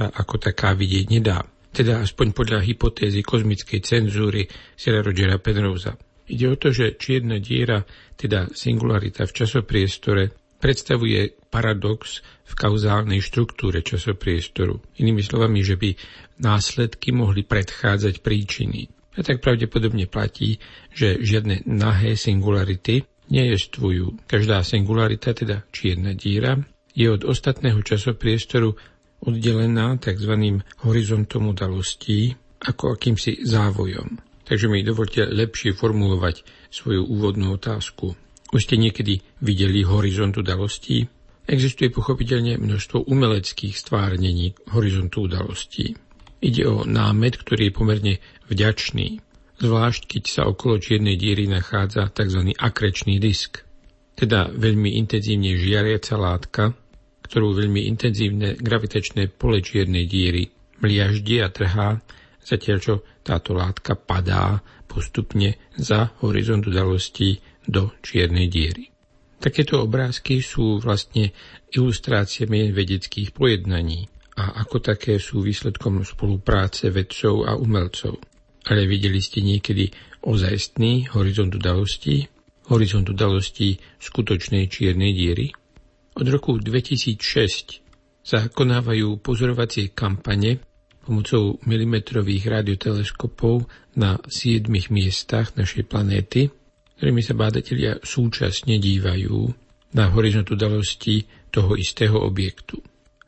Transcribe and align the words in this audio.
sa 0.00 0.08
ako 0.08 0.40
taká 0.40 0.72
vidieť 0.72 1.06
nedá. 1.12 1.44
Teda 1.68 2.00
aspoň 2.00 2.32
podľa 2.32 2.64
hypotézy 2.64 3.20
kozmickej 3.20 3.80
cenzúry 3.84 4.48
Sira 4.72 5.04
Rogera 5.04 5.36
Penrose. 5.36 5.92
Ide 6.32 6.46
o 6.48 6.56
to, 6.56 6.72
že 6.72 6.96
čierna 6.96 7.36
diera, 7.36 7.84
teda 8.16 8.48
singularita 8.48 9.28
v 9.28 9.36
časopriestore, 9.36 10.24
predstavuje 10.56 11.36
paradox 11.52 12.24
v 12.48 12.52
kauzálnej 12.56 13.20
štruktúre 13.20 13.84
časopriestoru. 13.84 14.80
Inými 14.98 15.20
slovami, 15.20 15.60
že 15.60 15.76
by 15.76 15.90
následky 16.40 17.12
mohli 17.12 17.44
predchádzať 17.44 18.24
príčiny. 18.24 18.88
A 19.18 19.26
tak 19.26 19.42
pravdepodobne 19.42 20.06
platí, 20.06 20.62
že 20.94 21.18
žiadne 21.20 21.66
nahé 21.66 22.14
singularity 22.14 23.04
nejestvujú. 23.30 24.26
Každá 24.26 24.62
singularita, 24.62 25.34
teda 25.34 25.66
čierna 25.74 26.14
díra, 26.14 26.58
je 26.94 27.06
od 27.10 27.26
ostatného 27.26 27.82
časopriestoru 27.82 28.74
oddelená 29.24 30.00
tzv. 30.00 30.60
horizontom 30.84 31.52
udalostí 31.52 32.34
ako 32.60 32.96
akýmsi 32.96 33.44
závojom. 33.44 34.20
Takže 34.44 34.66
mi 34.66 34.82
dovolte 34.82 35.24
lepšie 35.30 35.78
formulovať 35.78 36.42
svoju 36.74 37.06
úvodnú 37.06 37.54
otázku. 37.54 38.18
Už 38.50 38.66
ste 38.66 38.76
niekedy 38.76 39.22
videli 39.38 39.86
horizont 39.86 40.34
udalostí? 40.34 41.06
Existuje 41.46 41.90
pochopiteľne 41.94 42.58
množstvo 42.58 43.06
umeleckých 43.06 43.74
stvárnení 43.78 44.58
horizontu 44.74 45.30
udalostí. 45.30 45.94
Ide 46.42 46.66
o 46.66 46.82
námet, 46.82 47.38
ktorý 47.38 47.70
je 47.70 47.74
pomerne 47.74 48.14
vďačný, 48.50 49.22
zvlášť 49.60 50.02
keď 50.08 50.22
sa 50.26 50.42
okolo 50.48 50.82
čiernej 50.82 51.14
diery 51.14 51.46
nachádza 51.46 52.10
tzv. 52.10 52.56
akrečný 52.56 53.22
disk, 53.22 53.62
teda 54.16 54.50
veľmi 54.50 54.98
intenzívne 54.98 55.54
žiariaca 55.54 56.14
látka, 56.16 56.62
ktorú 57.30 57.62
veľmi 57.62 57.86
intenzívne 57.86 58.58
gravitačné 58.58 59.30
pole 59.30 59.62
čiernej 59.62 60.10
díry 60.10 60.50
mliaždí 60.82 61.38
a 61.38 61.48
trhá, 61.54 62.02
zatiaľ 62.42 62.78
čo 62.82 62.94
táto 63.22 63.54
látka 63.54 63.94
padá 63.94 64.58
postupne 64.90 65.54
za 65.78 66.10
horizont 66.26 66.66
udalostí 66.66 67.38
do 67.62 67.94
čiernej 68.02 68.50
diery. 68.50 68.90
Takéto 69.40 69.80
obrázky 69.80 70.42
sú 70.42 70.82
vlastne 70.82 71.30
ilustráciami 71.70 72.74
vedeckých 72.74 73.30
pojednaní 73.32 74.10
a 74.36 74.66
ako 74.66 74.82
také 74.82 75.22
sú 75.22 75.40
výsledkom 75.40 76.02
spolupráce 76.02 76.90
vedcov 76.90 77.46
a 77.46 77.54
umelcov. 77.54 78.20
Ale 78.68 78.84
videli 78.84 79.22
ste 79.22 79.40
niekedy 79.40 79.88
ozajstný 80.26 81.08
horizont 81.16 81.54
udalostí, 81.56 82.28
horizont 82.68 83.08
udalostí 83.08 83.80
skutočnej 84.02 84.68
čiernej 84.68 85.16
diery? 85.16 85.48
Od 86.10 86.26
roku 86.26 86.58
2006 86.58 87.86
sa 88.20 88.38
konávajú 88.50 89.22
pozorovacie 89.22 89.94
kampane 89.94 90.58
pomocou 91.00 91.58
milimetrových 91.64 92.60
radioteleskopov 92.60 93.66
na 93.96 94.20
siedmich 94.28 94.92
miestach 94.92 95.56
našej 95.56 95.88
planéty, 95.88 96.52
ktorými 97.00 97.22
sa 97.24 97.34
bádatelia 97.34 97.96
súčasne 98.04 98.76
dívajú 98.76 99.50
na 99.96 100.12
horizont 100.12 100.46
udalostí 100.50 101.26
toho 101.50 101.74
istého 101.74 102.14
objektu. 102.14 102.78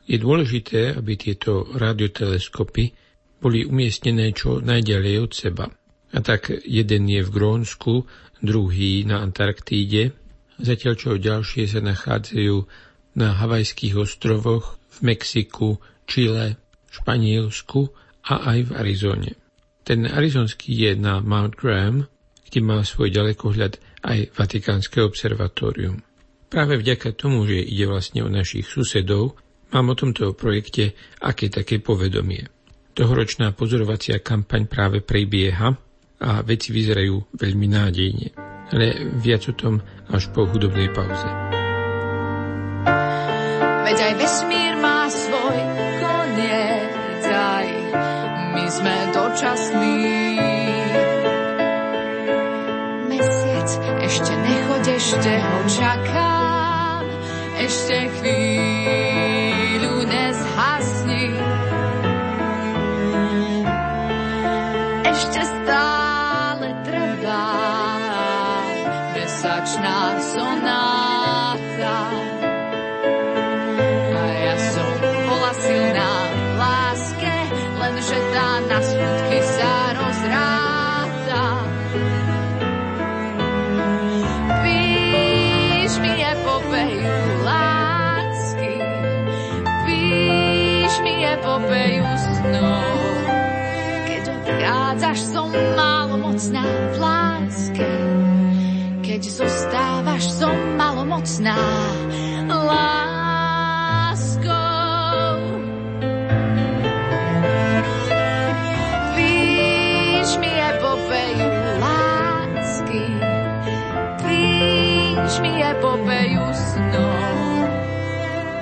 Je 0.07 0.19
dôležité, 0.19 0.95
aby 0.95 1.19
tieto 1.19 1.67
radioteleskopy 1.75 2.85
boli 3.43 3.67
umiestnené 3.67 4.31
čo 4.31 4.63
najďalej 4.63 5.15
od 5.19 5.33
seba. 5.35 5.67
A 6.13 6.19
tak 6.21 6.53
jeden 6.63 7.09
je 7.09 7.25
v 7.25 7.31
Grónsku, 7.35 8.07
druhý 8.43 9.03
na 9.09 9.25
Antarktíde 9.25 10.22
zatiaľ 10.63 10.95
čo 10.95 11.19
ďalšie 11.19 11.67
sa 11.67 11.83
nachádzajú 11.83 12.57
na 13.19 13.37
Havajských 13.37 13.99
ostrovoch, 13.99 14.79
v 14.93 14.99
Mexiku, 15.13 15.83
Čile, 16.07 16.57
Španielsku 16.89 17.91
a 18.31 18.55
aj 18.55 18.59
v 18.69 18.71
Arizone. 18.79 19.33
Ten 19.83 20.07
arizonský 20.07 20.71
je 20.71 20.93
na 20.95 21.19
Mount 21.19 21.59
Graham, 21.59 22.07
kde 22.47 22.61
má 22.63 22.79
svoj 22.87 23.11
ďalekohľad 23.11 23.83
aj 24.07 24.19
Vatikánske 24.39 25.03
observatórium. 25.03 25.99
Práve 26.47 26.79
vďaka 26.79 27.17
tomu, 27.17 27.49
že 27.49 27.65
ide 27.65 27.89
vlastne 27.89 28.23
o 28.23 28.31
našich 28.31 28.69
susedov, 28.69 29.41
mám 29.73 29.91
o 29.91 29.99
tomto 29.99 30.37
projekte 30.37 30.95
aké 31.19 31.49
také 31.49 31.81
povedomie. 31.81 32.47
Tohoročná 32.93 33.57
pozorovacia 33.57 34.21
kampaň 34.21 34.69
práve 34.69 35.01
prebieha 35.01 35.73
a 36.23 36.31
veci 36.45 36.71
vyzerajú 36.71 37.41
veľmi 37.41 37.67
nádejne 37.73 38.53
ale 38.73 39.13
viac 39.21 39.45
o 39.53 39.55
tom 39.55 39.85
až 40.13 40.29
po 40.29 40.45
hudobnej 40.45 40.93
pauze. 40.93 41.29
Veď 43.89 43.99
aj 43.99 44.15
vesmír 44.21 44.73
má 44.77 45.09
svoj 45.09 45.59
koniec, 46.05 47.25
aj 47.25 47.69
my 48.53 48.65
sme 48.69 48.97
dočasní. 49.17 50.01
Mesiac, 53.09 53.69
ešte 54.05 54.33
nechoď, 54.37 54.85
ešte 55.01 55.33
ho 55.33 55.59
čakám, 55.73 57.05
ešte 57.57 57.97
chvíľu 58.21 59.95
nezhasni. 60.05 61.27
Ešte 65.09 65.41
stále 65.41 66.22
sonáta. 70.33 71.97
A 74.17 74.25
ja 74.33 74.55
som 74.57 74.91
bola 75.29 75.53
silná 75.61 76.13
v 76.33 76.53
láske, 76.57 77.35
lenže 77.77 78.19
tá 78.33 78.49
na 78.65 78.79
smutky 78.81 79.39
sa 79.45 79.73
rozráta. 79.93 81.45
Píš 84.65 85.93
mi 86.01 86.13
epopeju 86.17 87.17
lásky, 87.45 88.75
píš 89.85 90.93
mi 91.05 91.15
epopeju 91.29 92.09
snov. 92.25 92.89
Keď 94.09 94.25
odchádzaš, 94.33 95.19
som 95.29 95.53
málo 95.77 96.17
mocná 96.17 96.65
v 96.65 96.97
láske 96.97 98.13
keď 99.13 99.29
som 99.29 99.52
malomocná 101.23 101.55
láskou. 102.51 102.83
Píš 109.15 110.35
mi 110.43 110.51
epopeju 110.51 111.47
lásky, 111.79 113.07
píš 114.19 115.39
mi 115.47 115.63
epopeju 115.63 116.43
snov. 116.51 117.71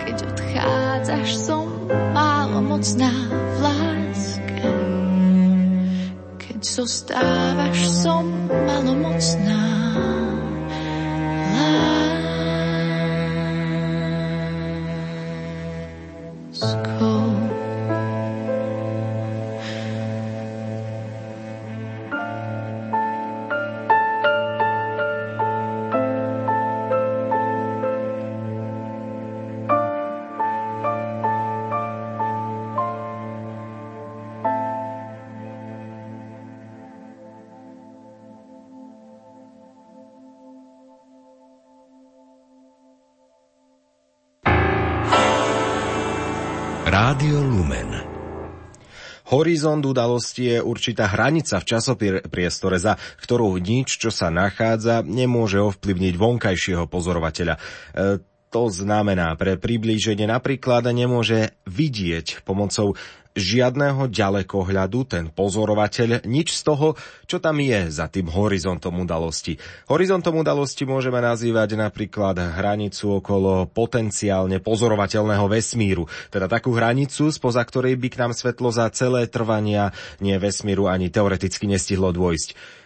Keď 0.05 0.17
odchádzaš, 0.29 1.29
som 1.41 1.65
malomocná 2.13 3.09
v 3.33 3.57
láske. 3.65 4.69
Keď 6.37 6.61
zostávaš, 6.61 7.89
som 7.89 8.29
malomocná 8.69 9.90
Rádio 47.01 47.41
Lumen. 47.41 47.97
Horizont 49.33 49.81
udalosti 49.81 50.53
je 50.53 50.59
určitá 50.61 51.09
hranica 51.09 51.57
v 51.57 51.65
časopriestore, 51.65 52.77
za 52.77 53.01
ktorú 53.25 53.57
nič, 53.57 53.97
čo 53.97 54.13
sa 54.13 54.29
nachádza, 54.29 55.01
nemôže 55.01 55.65
ovplyvniť 55.65 56.15
vonkajšieho 56.21 56.85
pozorovateľa. 56.93 57.57
E, 57.57 57.61
to 58.53 58.69
znamená, 58.69 59.33
pre 59.41 59.57
priblíženie 59.57 60.29
napríklad 60.29 60.93
nemôže 60.93 61.57
vidieť 61.65 62.45
pomocou 62.45 62.93
žiadneho 63.35 64.11
ďalekohľadu, 64.11 64.99
ten 65.07 65.25
pozorovateľ, 65.31 66.27
nič 66.27 66.59
z 66.59 66.63
toho, 66.67 66.99
čo 67.31 67.39
tam 67.39 67.63
je 67.63 67.87
za 67.87 68.11
tým 68.11 68.27
horizontom 68.27 69.07
udalosti. 69.07 69.55
Horizontom 69.87 70.43
udalosti 70.43 70.83
môžeme 70.83 71.23
nazývať 71.23 71.79
napríklad 71.79 72.39
hranicu 72.39 73.23
okolo 73.23 73.71
potenciálne 73.71 74.59
pozorovateľného 74.59 75.47
vesmíru, 75.47 76.11
teda 76.35 76.51
takú 76.51 76.75
hranicu, 76.75 77.31
spoza 77.31 77.63
ktorej 77.63 77.95
by 77.95 78.09
k 78.11 78.21
nám 78.21 78.33
svetlo 78.35 78.75
za 78.75 78.91
celé 78.91 79.31
trvania 79.31 79.95
nie 80.19 80.35
vesmíru 80.35 80.91
ani 80.91 81.07
teoreticky 81.07 81.71
nestihlo 81.71 82.11
dôjsť. 82.11 82.80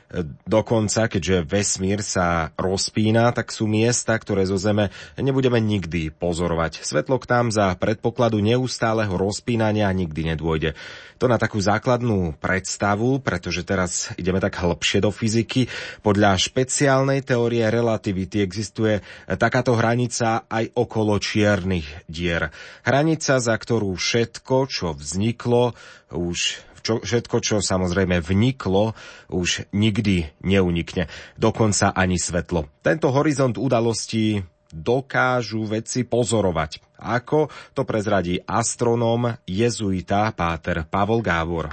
Dokonca, 0.46 1.10
keďže 1.10 1.42
vesmír 1.42 1.98
sa 1.98 2.54
rozpína, 2.54 3.34
tak 3.34 3.50
sú 3.50 3.66
miesta, 3.66 4.14
ktoré 4.14 4.46
zo 4.46 4.54
Zeme 4.54 4.94
nebudeme 5.18 5.58
nikdy 5.58 6.14
pozorovať. 6.14 6.86
Svetlo 6.86 7.18
k 7.18 7.26
nám 7.34 7.50
za 7.50 7.74
predpokladu 7.74 8.38
neustáleho 8.38 9.10
rozpínania 9.18 9.90
nikdy 9.90 10.34
nedôjde. 10.34 10.78
To 11.18 11.26
na 11.26 11.34
takú 11.34 11.58
základnú 11.58 12.38
predstavu, 12.38 13.18
pretože 13.26 13.66
teraz 13.66 14.14
ideme 14.14 14.38
tak 14.38 14.54
hlbšie 14.54 15.02
do 15.02 15.10
fyziky. 15.10 15.66
Podľa 16.06 16.38
špeciálnej 16.38 17.26
teórie 17.26 17.66
relativity 17.66 18.38
existuje 18.38 19.02
takáto 19.26 19.74
hranica 19.74 20.46
aj 20.46 20.78
okolo 20.78 21.18
čiernych 21.18 22.06
dier. 22.06 22.54
Hranica, 22.86 23.42
za 23.42 23.54
ktorú 23.58 23.98
všetko, 23.98 24.70
čo 24.70 24.94
vzniklo, 24.94 25.74
už 26.14 26.62
čo, 26.84 27.00
všetko, 27.00 27.36
čo 27.40 27.56
samozrejme 27.64 28.20
vniklo, 28.20 28.92
už 29.32 29.72
nikdy 29.72 30.28
neunikne. 30.44 31.08
Dokonca 31.40 31.96
ani 31.96 32.20
svetlo. 32.20 32.68
Tento 32.84 33.08
horizont 33.08 33.56
udalostí 33.56 34.44
dokážu 34.68 35.64
vedci 35.64 36.04
pozorovať. 36.04 36.84
Ako 37.00 37.48
to 37.72 37.88
prezradí 37.88 38.42
astronóm 38.44 39.32
jezuita 39.48 40.28
Páter 40.36 40.84
Pavol 40.84 41.24
Gávor. 41.24 41.72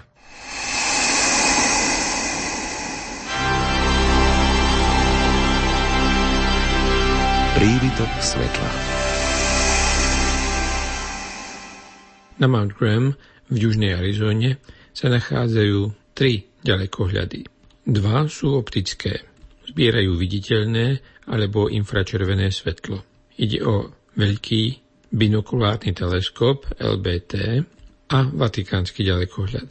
Prívitok 7.51 8.09
svetla 8.17 8.69
Na 12.41 12.49
Mount 12.49 12.73
Graham 12.73 13.13
v 13.53 13.55
južnej 13.69 13.93
Arizone 13.93 14.57
sa 15.01 15.09
nachádzajú 15.09 16.13
tri 16.13 16.45
ďalekohľady. 16.61 17.49
Dva 17.89 18.29
sú 18.29 18.53
optické. 18.53 19.25
Zbierajú 19.65 20.13
viditeľné 20.13 21.01
alebo 21.25 21.65
infračervené 21.65 22.53
svetlo. 22.53 23.01
Ide 23.41 23.65
o 23.65 23.89
veľký 24.13 24.63
binokulárny 25.09 25.97
teleskop 25.97 26.69
LBT 26.77 27.33
a 28.13 28.19
vatikánsky 28.29 29.01
ďalekohľad. 29.01 29.67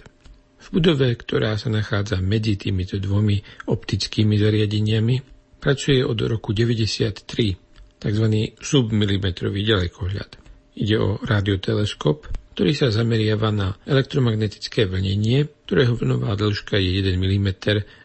V 0.61 0.67
budove, 0.75 1.15
ktorá 1.15 1.55
sa 1.55 1.71
nachádza 1.71 2.19
medzi 2.19 2.59
týmito 2.59 2.99
dvomi 2.99 3.39
optickými 3.71 4.35
zariadeniami, 4.35 5.17
pracuje 5.63 6.03
od 6.03 6.19
roku 6.27 6.51
1993 6.51 8.03
tzv. 8.03 8.27
submilimetrový 8.59 9.61
ďalekohľad. 9.63 10.31
Ide 10.81 10.97
o 10.99 11.21
radioteleskop, 11.23 12.27
ktorý 12.61 12.77
sa 12.77 12.93
zameriava 12.93 13.49
na 13.49 13.73
elektromagnetické 13.89 14.85
vlnenie, 14.85 15.49
ktorého 15.65 15.97
vlnová 15.97 16.37
dĺžka 16.37 16.77
je 16.77 17.01
1 17.01 17.17
mm, 17.17 17.49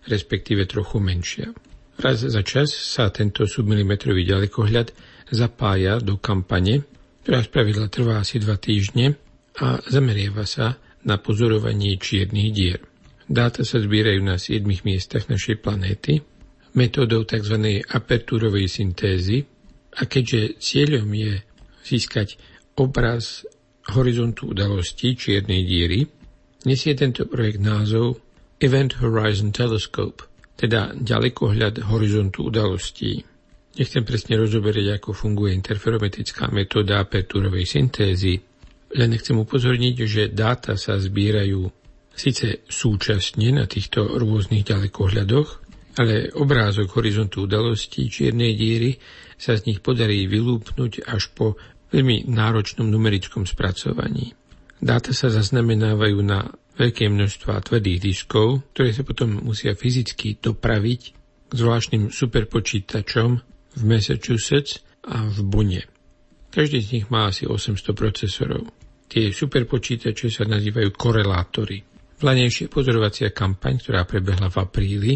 respektíve 0.07 0.63
trochu 0.63 1.03
menšia. 1.03 1.51
Raz 1.99 2.23
za 2.23 2.39
čas 2.39 2.71
sa 2.71 3.11
tento 3.11 3.43
submilimetrový 3.51 4.23
ďalekohľad 4.23 4.95
zapája 5.27 5.99
do 5.99 6.15
kampane, 6.23 6.87
ktorá 7.27 7.43
spravidla 7.43 7.91
trvá 7.91 8.23
asi 8.23 8.39
2 8.39 8.47
týždne 8.55 9.19
a 9.59 9.83
zameriava 9.91 10.47
sa 10.47 10.79
na 11.03 11.19
pozorovanie 11.19 11.99
čiernych 11.99 12.55
dier. 12.55 12.79
Dáta 13.27 13.67
sa 13.67 13.83
zbierajú 13.83 14.23
na 14.23 14.39
7 14.39 14.63
miestach 14.63 15.27
našej 15.27 15.59
planéty 15.59 16.23
metódou 16.71 17.27
tzv. 17.27 17.83
apertúrovej 17.91 18.71
syntézy 18.71 19.51
a 19.99 20.07
keďže 20.07 20.63
cieľom 20.63 21.11
je 21.11 21.43
získať 21.83 22.39
obraz 22.79 23.43
horizontu 23.93 24.55
udalostí 24.55 25.13
čiernej 25.13 25.61
diery, 25.67 26.01
nesie 26.65 26.97
tento 26.97 27.29
projekt 27.29 27.61
názov 27.61 28.17
Event 28.57 28.97
Horizon 28.97 29.53
Telescope, 29.53 30.25
teda 30.55 30.95
ďalekohľad 30.95 31.85
horizontu 31.91 32.49
udalostí. 32.49 33.21
Nechcem 33.75 34.07
presne 34.07 34.39
rozoberieť, 34.39 35.03
ako 35.03 35.11
funguje 35.11 35.51
interferometrická 35.51 36.47
metóda 36.49 37.03
apertúrovej 37.03 37.67
syntézy, 37.67 38.39
len 38.95 39.11
chcem 39.19 39.35
upozorniť, 39.35 39.95
že 40.07 40.31
dáta 40.31 40.79
sa 40.79 40.95
zbierajú 40.95 41.67
síce 42.15 42.63
súčasne 42.63 43.51
na 43.51 43.67
týchto 43.67 44.15
rôznych 44.15 44.63
ďalekohľadoch, 44.63 45.49
ale 45.99 46.31
obrázok 46.31 46.95
horizontu 46.95 47.43
udalostí 47.43 48.07
čiernej 48.07 48.55
diery 48.55 48.95
sa 49.35 49.59
z 49.59 49.67
nich 49.67 49.79
podarí 49.83 50.27
vylúpnuť 50.31 51.11
až 51.11 51.27
po 51.35 51.59
veľmi 51.93 52.29
náročnom 52.29 52.87
numerickom 52.89 53.45
spracovaní. 53.45 54.33
Dáta 54.81 55.15
sa 55.15 55.31
zaznamenávajú 55.31 56.17
na 56.21 56.51
veľké 56.75 57.07
množstva 57.07 57.63
tvrdých 57.63 57.99
diskov, 58.03 58.67
ktoré 58.75 58.91
sa 58.91 59.07
potom 59.07 59.39
musia 59.41 59.73
fyzicky 59.73 60.37
dopraviť 60.43 61.01
k 61.47 61.51
zvláštnym 61.53 62.11
superpočítačom 62.11 63.29
v 63.75 63.81
Massachusetts 63.81 64.83
a 65.07 65.23
v 65.23 65.37
Bune. 65.45 65.81
Každý 66.51 66.79
z 66.83 66.87
nich 66.99 67.05
má 67.11 67.31
asi 67.31 67.47
800 67.47 67.95
procesorov. 67.95 68.71
Tie 69.05 69.31
superpočítače 69.31 70.31
sa 70.31 70.43
nazývajú 70.47 70.89
korelátory. 70.95 71.83
Vlanejšia 72.15 72.71
pozorovacia 72.71 73.29
kampaň, 73.35 73.79
ktorá 73.79 74.07
prebehla 74.07 74.47
v 74.47 74.57
apríli, 74.63 75.13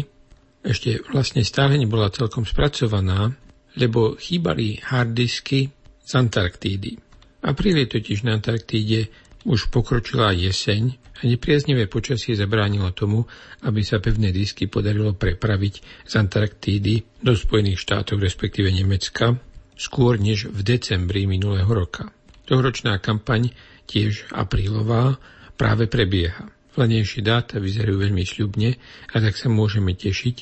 ešte 0.60 1.00
vlastne 1.08 1.40
stále 1.40 1.80
nebola 1.80 2.12
celkom 2.12 2.44
spracovaná, 2.44 3.32
lebo 3.80 4.20
chýbali 4.20 4.84
harddisky 4.84 5.72
z 6.10 6.18
Antarktídy. 6.18 6.98
apríli 7.46 7.86
totiž 7.86 8.26
na 8.26 8.34
Antarktíde 8.34 9.06
už 9.46 9.70
pokročila 9.70 10.34
jeseň 10.34 10.98
a 10.98 11.20
nepriaznivé 11.22 11.86
počasie 11.86 12.34
zabránilo 12.34 12.90
tomu, 12.90 13.30
aby 13.62 13.86
sa 13.86 14.02
pevné 14.02 14.34
disky 14.34 14.66
podarilo 14.66 15.14
prepraviť 15.14 15.74
z 16.02 16.12
Antarktídy 16.18 17.22
do 17.22 17.38
Spojených 17.38 17.78
štátov, 17.78 18.26
respektíve 18.26 18.74
Nemecka, 18.74 19.38
skôr 19.78 20.18
než 20.18 20.50
v 20.50 20.60
decembri 20.66 21.30
minulého 21.30 21.70
roka. 21.70 22.10
Tohoročná 22.42 22.98
kampaň, 22.98 23.54
tiež 23.86 24.34
aprílová, 24.34 25.14
práve 25.54 25.86
prebieha. 25.86 26.50
Vlanejšie 26.70 27.26
dáta 27.26 27.58
vyzerajú 27.58 27.98
veľmi 27.98 28.22
sľubne 28.22 28.78
a 29.10 29.16
tak 29.18 29.34
sa 29.34 29.50
môžeme 29.50 29.98
tešiť, 29.98 30.36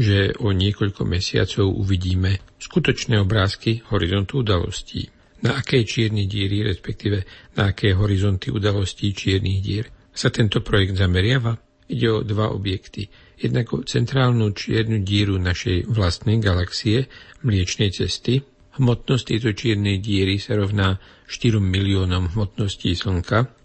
že 0.00 0.32
o 0.40 0.48
niekoľko 0.48 1.04
mesiacov 1.04 1.68
uvidíme 1.76 2.40
skutočné 2.56 3.20
obrázky 3.20 3.84
horizontu 3.92 4.40
udalostí. 4.40 5.12
Na 5.44 5.60
aké 5.60 5.84
čierne 5.84 6.24
díry, 6.24 6.64
respektíve 6.64 7.28
na 7.60 7.68
aké 7.76 7.92
horizonty 7.92 8.48
udalostí 8.48 9.12
čiernych 9.12 9.60
dír 9.60 9.84
sa 10.08 10.32
tento 10.32 10.64
projekt 10.64 10.96
zameriava? 10.96 11.60
Ide 11.84 12.08
o 12.08 12.24
dva 12.24 12.48
objekty. 12.48 13.04
Jednak 13.36 13.76
o 13.76 13.84
centrálnu 13.84 14.56
čiernu 14.56 15.04
díru 15.04 15.36
našej 15.36 15.84
vlastnej 15.84 16.40
galaxie, 16.40 17.12
Mliečnej 17.44 17.92
cesty. 17.92 18.40
Hmotnosť 18.80 19.36
tejto 19.36 19.52
čiernej 19.52 20.00
díry 20.00 20.40
sa 20.40 20.56
rovná 20.56 20.96
4 21.28 21.60
miliónom 21.60 22.32
hmotností 22.32 22.96
Slnka, 22.96 23.63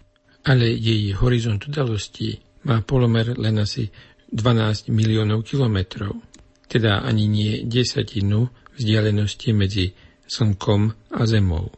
ale 0.50 0.74
jej 0.74 1.14
horizont 1.14 1.62
udalostí 1.62 2.34
má 2.66 2.82
polomer 2.82 3.38
len 3.38 3.62
asi 3.62 3.86
12 4.34 4.90
miliónov 4.90 5.46
kilometrov, 5.46 6.18
teda 6.66 7.06
ani 7.06 7.30
nie 7.30 7.52
desatinu 7.62 8.50
vzdialenosti 8.74 9.50
medzi 9.54 9.94
Slnkom 10.26 11.14
a 11.14 11.22
Zemou. 11.26 11.70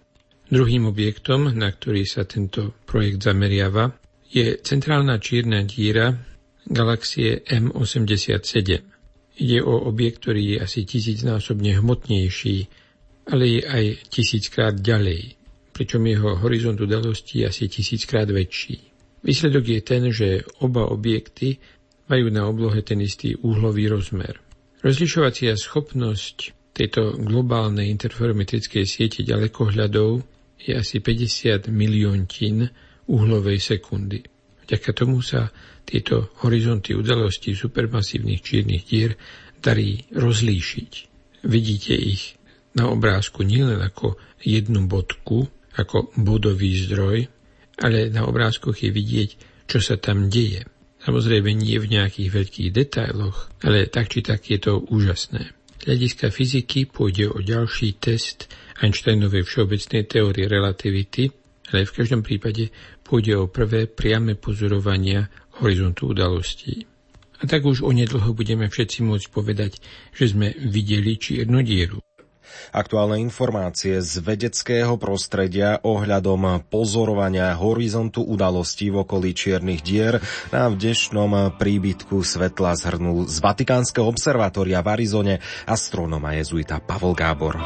Druhým 0.52 0.88
objektom, 0.88 1.52
na 1.52 1.72
ktorý 1.72 2.04
sa 2.04 2.24
tento 2.28 2.76
projekt 2.84 3.24
zameriava, 3.24 3.92
je 4.28 4.60
centrálna 4.60 5.16
čierna 5.20 5.64
díra 5.64 6.12
galaxie 6.68 7.44
M87. 7.44 8.68
Ide 9.40 9.58
o 9.64 9.88
objekt, 9.88 10.24
ktorý 10.24 10.56
je 10.56 10.56
asi 10.60 10.84
tisícnásobne 10.84 11.80
hmotnejší, 11.80 12.56
ale 13.32 13.44
je 13.48 13.60
aj 13.64 13.84
tisíckrát 14.12 14.76
ďalej, 14.76 15.41
pričom 15.82 16.06
jeho 16.06 16.38
horizont 16.38 16.78
udalosti 16.78 17.42
je 17.42 17.50
asi 17.50 17.66
tisíckrát 17.66 18.30
väčší. 18.30 18.78
Výsledok 19.26 19.66
je 19.66 19.80
ten, 19.82 20.02
že 20.14 20.46
oba 20.62 20.86
objekty 20.86 21.58
majú 22.06 22.30
na 22.30 22.46
oblohe 22.46 22.86
ten 22.86 23.02
istý 23.02 23.34
úhlový 23.34 23.90
rozmer. 23.90 24.38
Rozlišovacia 24.86 25.58
schopnosť 25.58 26.70
tejto 26.70 27.18
globálnej 27.18 27.90
interferometrickej 27.90 28.86
siete 28.86 29.26
ďalekohľadov 29.26 30.22
je 30.62 30.70
asi 30.78 31.02
50 31.02 31.66
miliontín 31.74 32.70
uhlovej 33.10 33.58
sekundy. 33.58 34.22
Vďaka 34.62 34.90
tomu 34.94 35.18
sa 35.18 35.50
tieto 35.82 36.30
horizonty 36.46 36.94
udalostí 36.94 37.58
supermasívnych 37.58 38.38
čiernych 38.38 38.86
dier 38.86 39.18
darí 39.58 40.06
rozlíšiť. 40.14 40.92
Vidíte 41.42 41.98
ich 41.98 42.38
na 42.78 42.86
obrázku 42.86 43.42
nielen 43.42 43.82
ako 43.82 44.14
jednu 44.46 44.86
bodku, 44.86 45.50
ako 45.78 46.12
bodový 46.18 46.76
zdroj, 46.88 47.28
ale 47.80 48.12
na 48.12 48.28
obrázkoch 48.28 48.76
je 48.84 48.90
vidieť 48.92 49.30
čo 49.72 49.80
sa 49.80 49.96
tam 49.96 50.28
deje. 50.28 50.68
Samozrejme 51.00 51.48
nie 51.56 51.80
v 51.80 51.96
nejakých 51.98 52.28
veľkých 52.28 52.70
detailoch, 52.76 53.50
ale 53.64 53.88
tak 53.88 54.12
či 54.12 54.20
tak 54.20 54.44
je 54.46 54.60
to 54.60 54.84
úžasné. 54.84 55.48
Z 55.80 55.88
hľadiska 55.88 56.28
fyziky 56.30 56.86
pôjde 56.86 57.32
o 57.32 57.40
ďalší 57.40 57.98
test 57.98 58.52
Einsteinovej 58.78 59.42
všeobecnej 59.42 60.06
teórie 60.06 60.46
relativity, 60.46 61.32
ale 61.72 61.88
v 61.88 61.94
každom 61.96 62.20
prípade 62.22 62.70
pôjde 63.02 63.34
o 63.34 63.50
prvé 63.50 63.88
priame 63.88 64.36
pozorovania 64.38 65.26
horizontu 65.58 66.12
udalostí. 66.12 66.86
A 67.40 67.48
tak 67.48 67.66
už 67.66 67.82
onedlho 67.82 68.30
budeme 68.36 68.70
všetci 68.70 69.02
môcť 69.02 69.26
povedať, 69.34 69.82
že 70.14 70.30
sme 70.30 70.54
videli 70.54 71.18
čiernu 71.18 71.64
dieru. 71.66 71.98
Aktuálne 72.72 73.20
informácie 73.20 74.00
z 74.00 74.22
vedeckého 74.22 74.96
prostredia 74.96 75.78
ohľadom 75.82 76.66
pozorovania 76.68 77.52
horizontu 77.56 78.24
udalostí 78.24 78.88
v 78.88 79.04
okolí 79.04 79.36
čiernych 79.36 79.84
dier 79.84 80.22
nám 80.54 80.76
v 80.76 80.88
dnešnom 80.88 81.58
príbytku 81.60 82.22
svetla 82.24 82.78
zhrnul 82.78 83.28
z 83.28 83.36
Vatikánskeho 83.42 84.06
observatória 84.08 84.80
v 84.80 84.88
Arizone 84.96 85.34
astronoma 85.68 86.36
jezuita 86.38 86.80
Pavol 86.80 87.12
Gábor. 87.12 87.56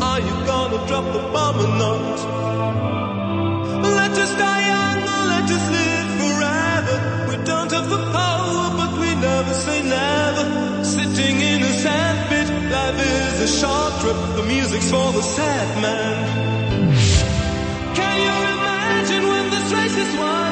A 0.00 0.78
drop 0.88 1.12
the 1.12 1.20
bomb 1.32 1.56
or 1.60 1.68
not? 1.78 2.37
Short 13.48 13.92
trip. 14.00 14.16
The 14.36 14.42
music's 14.42 14.90
for 14.90 15.12
the 15.12 15.22
sad 15.22 15.82
man. 15.82 16.16
Can 17.94 18.16
you 18.26 18.36
imagine 18.56 19.22
when 19.28 19.50
this 19.50 19.72
race 19.72 19.96
is 19.96 20.18
won? 20.18 20.47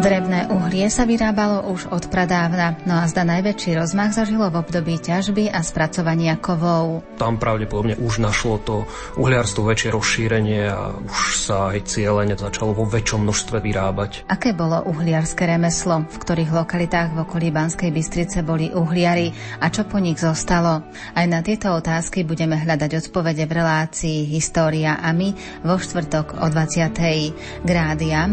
Drevné 0.00 0.48
uhlie 0.48 0.88
sa 0.88 1.04
vyrábalo 1.04 1.68
už 1.76 1.92
od 1.92 2.08
pradávna, 2.08 2.72
no 2.88 2.96
a 2.96 3.04
zda 3.04 3.20
najväčší 3.20 3.76
rozmach 3.76 4.16
zažilo 4.16 4.48
v 4.48 4.64
období 4.64 4.96
ťažby 4.96 5.52
a 5.52 5.60
spracovania 5.60 6.40
kovov. 6.40 7.04
Tam 7.20 7.36
pravdepodobne 7.36 8.00
už 8.00 8.24
našlo 8.24 8.56
to 8.64 8.88
uhliarstvo 9.20 9.68
väčšie 9.68 9.92
rozšírenie 9.92 10.72
a 10.72 10.96
už 11.04 11.44
sa 11.44 11.76
aj 11.76 11.84
cieľene 11.92 12.32
začalo 12.32 12.72
vo 12.72 12.88
väčšom 12.88 13.28
množstve 13.28 13.60
vyrábať. 13.60 14.24
Aké 14.24 14.56
bolo 14.56 14.80
uhliarské 14.88 15.44
remeslo? 15.44 16.08
V 16.08 16.16
ktorých 16.16 16.48
lokalitách 16.48 17.12
v 17.12 17.20
okolí 17.20 17.52
Banskej 17.52 17.92
Bystrice 17.92 18.40
boli 18.40 18.72
uhliari 18.72 19.36
a 19.60 19.68
čo 19.68 19.84
po 19.84 20.00
nich 20.00 20.16
zostalo? 20.16 20.80
Aj 21.12 21.26
na 21.28 21.44
tieto 21.44 21.76
otázky 21.76 22.24
budeme 22.24 22.56
hľadať 22.56 23.04
odpovede 23.04 23.44
v 23.44 23.52
relácii 23.52 24.32
História 24.32 24.96
a 24.96 25.12
my 25.12 25.60
vo 25.60 25.76
štvrtok 25.76 26.40
o 26.40 26.48
20. 26.48 27.68
K 27.68 27.68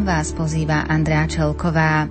vás 0.08 0.32
pozýva 0.32 0.88
Andrea 0.88 1.28
Čelková. 1.58 2.06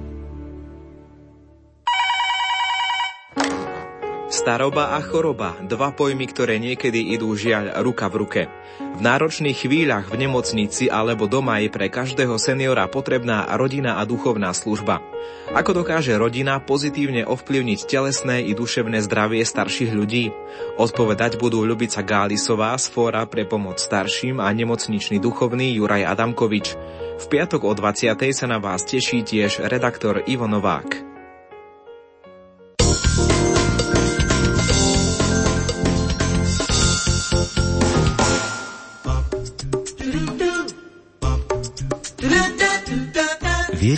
Staroba 4.46 4.94
a 4.94 5.02
choroba, 5.02 5.58
dva 5.66 5.90
pojmy, 5.90 6.30
ktoré 6.30 6.62
niekedy 6.62 7.18
idú 7.18 7.34
žiaľ 7.34 7.82
ruka 7.82 8.06
v 8.06 8.14
ruke. 8.22 8.42
V 8.78 9.00
náročných 9.02 9.66
chvíľach 9.66 10.06
v 10.06 10.22
nemocnici 10.22 10.86
alebo 10.86 11.26
doma 11.26 11.58
je 11.58 11.66
pre 11.66 11.90
každého 11.90 12.38
seniora 12.38 12.86
potrebná 12.86 13.42
rodina 13.58 13.98
a 13.98 14.06
duchovná 14.06 14.54
služba. 14.54 15.02
Ako 15.50 15.82
dokáže 15.82 16.14
rodina 16.14 16.62
pozitívne 16.62 17.26
ovplyvniť 17.26 17.90
telesné 17.90 18.46
i 18.46 18.54
duševné 18.54 19.02
zdravie 19.02 19.42
starších 19.42 19.90
ľudí? 19.90 20.30
Odpovedať 20.78 21.42
budú 21.42 21.66
Ľubica 21.66 22.06
Gálisová 22.06 22.78
z 22.78 22.86
Fóra 22.94 23.26
pre 23.26 23.50
pomoc 23.50 23.82
starším 23.82 24.38
a 24.38 24.46
nemocničný 24.54 25.18
duchovný 25.18 25.74
Juraj 25.74 26.06
Adamkovič. 26.06 26.78
V 27.18 27.24
piatok 27.26 27.66
o 27.66 27.74
20. 27.74 28.14
sa 28.30 28.46
na 28.46 28.62
vás 28.62 28.86
teší 28.86 29.26
tiež 29.26 29.66
redaktor 29.66 30.22
Ivo 30.30 30.46
Novák. 30.46 31.15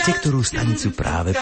Viete, 0.08 0.24
ktorú 0.24 0.40
stanicu 0.40 0.88
práve 0.96 1.36